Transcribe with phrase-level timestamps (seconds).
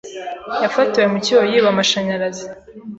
[0.63, 2.45] yafatiwe mu cyuho yiba amashanyarazi.